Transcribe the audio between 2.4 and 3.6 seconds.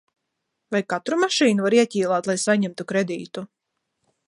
saņemtu kredītu?